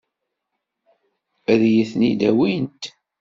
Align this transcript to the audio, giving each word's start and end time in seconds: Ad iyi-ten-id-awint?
Ad 1.51 1.61
iyi-ten-id-awint? 1.67 2.83